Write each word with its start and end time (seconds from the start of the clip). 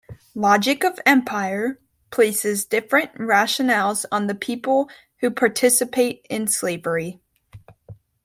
"Logic 0.33 0.83
of 0.83 0.99
Empire" 1.05 1.77
places 2.09 2.65
different 2.65 3.13
rationales 3.19 4.03
on 4.11 4.25
the 4.25 4.33
people 4.33 4.89
who 5.17 5.29
participate 5.29 6.25
in 6.27 6.47
slavery. 6.47 7.19